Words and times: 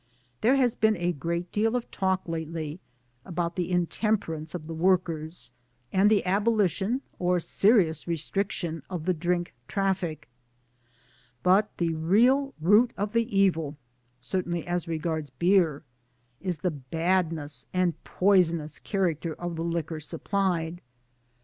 There 0.41 0.55
has 0.55 0.73
been 0.73 0.97
a 0.97 1.11
great 1.11 1.51
deal 1.51 1.75
of 1.75 1.91
talk 1.91 2.27
lately 2.27 2.79
about 3.23 3.55
the 3.55 3.69
intemperance 3.69 4.55
of 4.55 4.65
the 4.65 4.73
workers, 4.73 5.51
and 5.93 6.09
the 6.09 6.25
abolition 6.25 7.03
or 7.19 7.39
serious 7.39 8.05
restric 8.05 8.49
tion 8.49 8.81
of 8.89 9.05
the 9.05 9.13
drink 9.13 9.53
traffic; 9.67 10.27
but 11.43 11.69
the 11.77 11.93
real 11.93 12.55
root 12.59 12.93
of 12.97 13.13
the 13.13 13.37
evil 13.37 13.77
(certainly 14.19 14.65
as 14.65 14.87
regards 14.87 15.29
beer) 15.29 15.83
is 16.39 16.57
the 16.57 16.71
badness 16.71 17.67
and 17.71 18.03
poisonous 18.03 18.79
character 18.79 19.35
of 19.35 19.55
the 19.55 19.63
liquor 19.63 19.99
supplied. 19.99 20.81